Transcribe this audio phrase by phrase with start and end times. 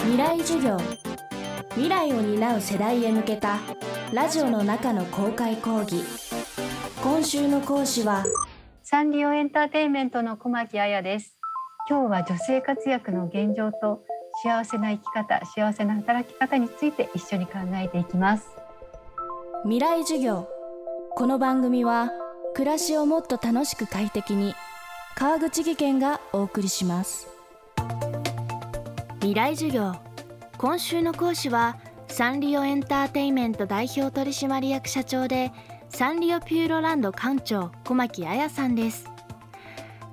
[0.00, 0.76] 未来授業。
[1.70, 3.58] 未来を担う世代へ向けた
[4.12, 6.02] ラジオの中の公開講義。
[7.02, 8.24] 今週の講師は
[8.82, 11.36] サンリオエンターテインメントの小牧彩です。
[11.88, 14.02] 今日は女性活躍の現状と
[14.42, 18.48] 幸せな生き方幸せな働き方について一緒に考えていきます。
[19.64, 20.48] 未来授業。
[21.14, 22.10] この番組は
[22.54, 24.54] 暮らしをもっと楽しく快適に
[25.16, 27.37] 川口義賢がお送りします
[29.28, 29.94] 未来授業。
[30.56, 35.52] 今週の講師はサンリオエンターテイメント代表取締役社長で
[35.90, 39.04] サンリオピューロランド館長小巻亜矢さんです。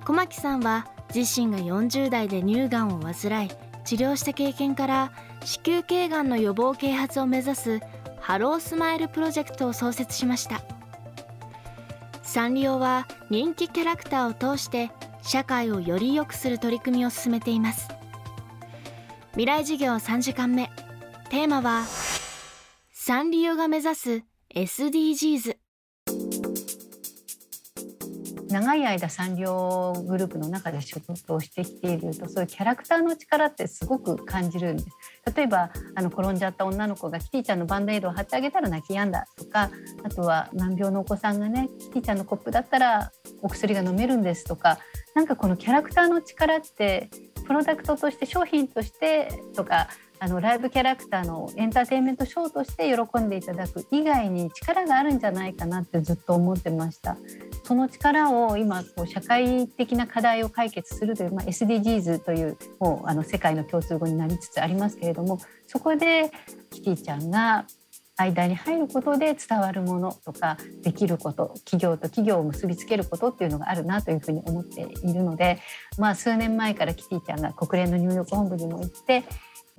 [0.04, 3.50] 小牧さんは自身が40代で乳がんを患い
[3.86, 5.12] 治療した経験から
[5.42, 7.80] 子宮頸がんの予防啓発を目指す
[8.20, 10.60] ハロースマイルプロジェクトを創設しました。
[12.22, 14.90] サンリオは人気キャラクターを通して
[15.22, 17.88] 社会をより良くする取り組みを進めています。
[19.36, 20.70] 未来授業3時間目。
[21.28, 21.84] テーマは
[22.90, 24.22] サンリオが目指す
[24.54, 25.56] SDGs
[28.48, 34.88] 長い間サンリオグループの中で仕事をしてきているとそういうキャラクターの力ってすごく感じるんです
[35.36, 39.70] 例えばあの転んじゃった女の子がキティちゃんのバンドエイドを貼ってあげたら泣き止んだとか
[40.02, 44.78] あとは難病のお子さんがねキティちゃんのコップだったらお薬が飲めるんですとか
[45.14, 47.10] なんかこのキャラクターの力って
[47.46, 57.18] プロダクトとして商品としてとかあのライブキャラクターのエンターテインメントショーとして喜んでいただく以外に力があるんじゃないかなってずっと思ってました。
[57.64, 66.30] その力を今こう社会的な課題を解決するという、まあ、SDGs というもうあの世界の共通語になりつつありますけれどもそこで
[66.70, 67.66] キティちゃんが
[68.16, 75.60] 間に入ることで伝わるものとかできること企業と企業を結びつけることっていうのがあるなというふうに思っているので、
[75.98, 79.24] まあ、数年前からキティちゃんが国連の入浴本部にも行って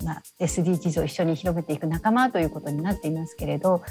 [0.03, 3.81] まあ、SDGs を一緒に広めていく仲間ということになっていますけれど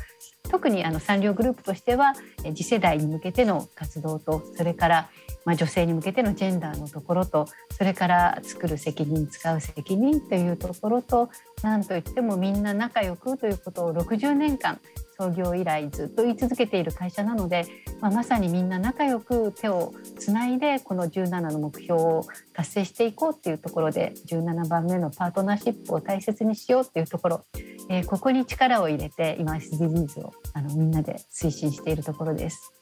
[0.49, 2.15] 特にあの産業グループとしては
[2.55, 5.11] 次世代に向けての活動とそれから
[5.47, 11.31] まあ女性に向けてのジェンダーのところとそれから作る責任使う責任というところと
[11.63, 14.79] 何といってもみんな仲良くということを60年間
[15.19, 17.65] 創業以来ずっと言い続けている会社なので、
[18.01, 27.45] まあ、まさにみんな仲良く手をつないでこの17の目標を達成していこうっていうところで17番目のパートナーシップを大切にしようっていうところ、
[27.89, 32.76] えー、ここに力を入れて今 SDGs をあのみんなで推進しているところです。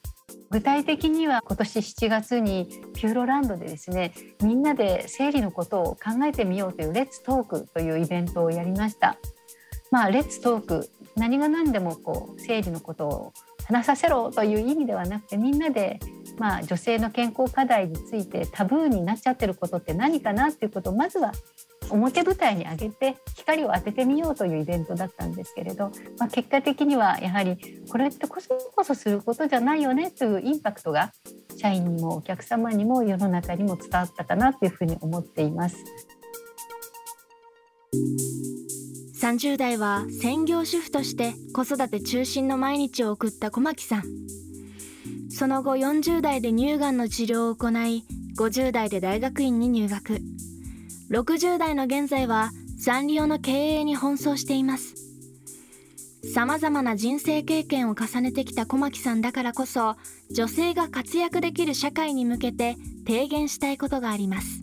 [0.55, 9.19] 具体的には今年7月にピューロランドでですねみんなで生理のことを考えてみようというレッツトークというイベントをやりました。
[9.91, 13.33] まあ、レッツトーク何が何でもこう生理のことを
[13.67, 15.99] 話させろという意味ではなくてみんなで、
[16.39, 21.33] まあ、女性の健康課題についてタブーになっちゃってることって何かなっていうことをまずは
[21.91, 27.57] 表舞台に上げて光を当ててみようというイベントだったんですけれど、まあ、結果的にはやはり
[27.91, 31.13] これってこそこそすることじゃないよねというインパクトが
[31.57, 35.77] 社員にもお客様にも世の中にも伝わったかなというふうに思っています。
[39.25, 44.03] 30代は専業主婦として子育て中心の毎日を送った小牧さん
[45.31, 48.05] その後40代で乳がんの治療を行い
[48.37, 50.21] 50代で大学院に入学
[51.15, 54.97] 60代の現在はサンリオの経営に奔走しています
[56.35, 59.95] さまざまな人生経験を重ねてきた小牧さんだからこそ
[60.35, 62.75] 女性が活躍できる社会に向けて
[63.07, 64.59] 提言したいことがあります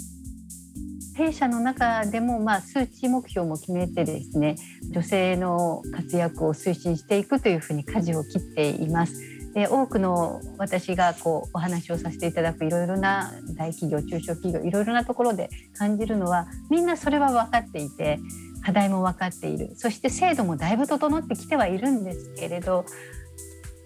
[1.16, 4.56] 弊社の中でもまあ数値目標も決めてですね
[4.90, 9.31] 女性の活躍を推進していくというふうに舵を切っています。
[9.54, 18.20] で多くの私がこうお話をさせていただくいろいろな大企業中小企業いろいろなところで感じるのはみんなそれは分かっていて
[18.64, 19.74] 課題も分かっている。
[19.76, 22.86] そして制度もだいぶ整ってきてはいるんですけれど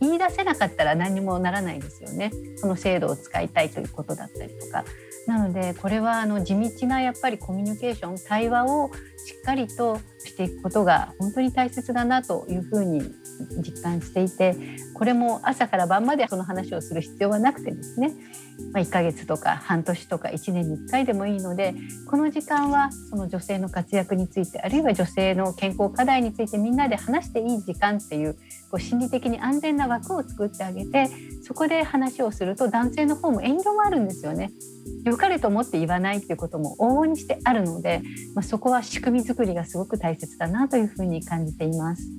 [0.02, 2.31] 言い出せなかったら何にもならないですよね。
[2.58, 4.84] その制度を使いたいということだったりとか。
[5.25, 8.92] なのでこれはあの地道なやっぱりコミュニケーション対話を
[9.25, 13.01] しっかりとしていくことが本当に大切だなというふうに
[13.62, 14.56] 実感していて
[14.94, 18.13] これも朝から晩までその話をする必要はなくてですね、
[18.72, 21.74] まあ、1ヶ月とか半年とか1年に1回でもいいので
[22.07, 28.33] この時間はその女性の活躍についてあるいは女性の健康課題についてみんなで話していい時間っていう
[28.72, 31.10] こう心理的に安全な枠を作ってあげて
[31.45, 34.51] そこで話をすると男性の方も遠慮もあるんですよね。
[35.03, 38.01] 良かれと思って言わないっていうことも往々にしてあるので、
[38.33, 42.09] まあ、そこは仕組み作りがすごく大切だなというふうに感じています。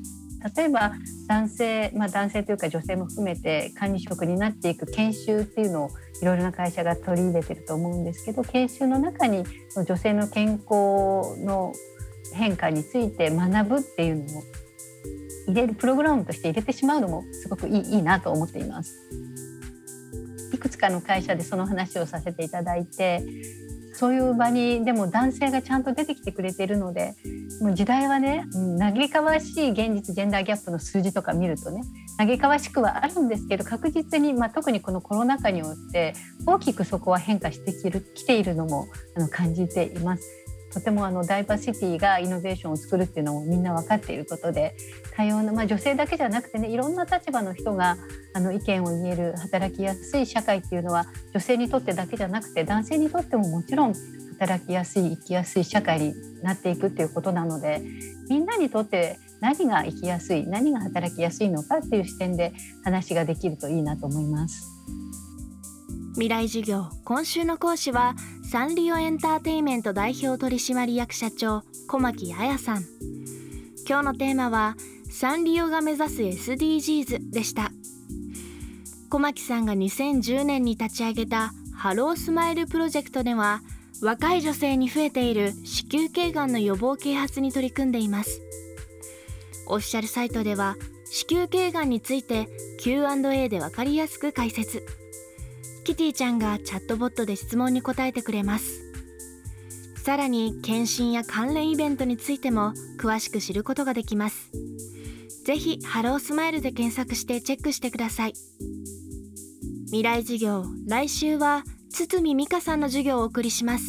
[0.56, 0.92] 例えば
[1.26, 5.90] 男性、まあ、男性というか女性も含めて管理職になっていく研修っていうのを
[6.22, 9.42] いろいろな会社が取り入れてると思うんですけど研修の中に
[9.74, 11.72] 女性の健康の
[12.32, 14.42] 変化について学ぶっていうのを
[15.46, 18.96] 入れるプログラムとして入れてしまうのもすごくいいいいなと思っています。
[20.52, 23.22] いくつかの会社でその話をさせていただいて
[23.96, 27.14] そういう場にでも男性がちゃんと出てきてくれてるので
[27.62, 31.82] もう時代はね、うん、嘆かわしい現実ジェンダーギャップの数字とか見るとね
[32.18, 36.12] 嘆かわしくはあるんですけど確実に、まあ、特にこのコロナ禍によって
[36.46, 40.45] 大きくそこは変化してきるきているのもあの感じています。
[40.76, 44.76] とてもあのダイバーシティがイノベーションを作るっていうのもみんな分かっていることで
[45.14, 47.96] 多様な、まあ、女性だけじゃなくてねいろんな立場の人が
[48.34, 53.94] あの意見を言える働きやすい社会っていうのは女性にとってだけじゃなくて男性にとってももちろん
[54.38, 57.80] 働きやすい生きやすい社会になっていくっていうことなので
[58.28, 62.52] みんなにとって何が生きやすい何が働きやすいのかっていう視点で
[62.84, 64.76] 話ができるといいなと思います。
[66.16, 68.14] 未来授業今週の講師は
[68.48, 72.84] サンリオエンターテイメント代表取締役社長小巻亜矢さん。
[73.88, 74.76] 今日のテーマは
[75.10, 77.72] サンリオが目指す SDGs でした。
[79.10, 83.62] 小巻さんが2010年に立ち上げたハロースマイルプロジェクトでは
[84.00, 88.40] 若い女性に増えている子宮頸がんの予防啓発に取り組んでいます。
[89.66, 90.76] オフィシャルサイトでは
[91.10, 92.46] 子宮頸がんについて
[92.78, 94.86] Q&A で分かりやすく解説。
[95.86, 98.82] キティちゃんがチャットボットで質問に答えてくれます。
[100.02, 104.50] さらに検診や関連イベントについても詳しく知ることができます。
[105.44, 108.32] ぜひハロースマイルで検索してチェックしてください。
[109.84, 111.62] 未来授業来週は
[111.92, 113.84] 堤美香さんの授業をお送りします。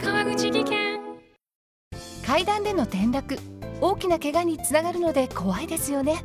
[0.00, 1.00] 川口技研。
[2.26, 3.38] 階段での転落
[3.82, 6.24] 大きな怪我につながるので怖いですよね